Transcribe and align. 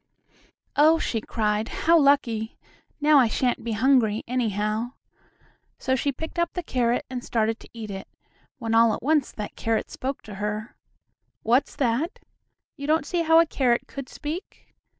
"Oh!" 0.75 0.97
she 0.97 1.21
cried, 1.21 1.67
"how 1.85 1.95
lucky! 1.95 2.57
Now 2.99 3.19
I 3.19 3.27
shan't 3.27 3.63
be 3.63 3.73
hungry, 3.73 4.23
anyhow." 4.27 4.93
So 5.77 5.95
she 5.95 6.11
picked 6.11 6.39
up 6.39 6.53
the 6.53 6.63
carrot 6.63 7.05
and 7.07 7.23
started 7.23 7.59
to 7.59 7.69
eat 7.71 7.91
it, 7.91 8.07
when 8.57 8.73
all 8.73 8.95
at 8.95 9.03
once 9.03 9.31
that 9.33 9.55
carrot 9.55 9.91
spoke 9.91 10.23
to 10.23 10.33
her. 10.41 10.75
What's 11.43 11.75
that? 11.75 12.17
You 12.75 12.87
don't 12.87 13.05
see 13.05 13.21
how 13.21 13.39
a 13.39 13.45
carrot 13.45 13.83
could 13.85 14.09
speak? 14.09 14.73